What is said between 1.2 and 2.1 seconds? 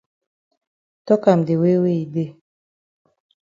am de way wey e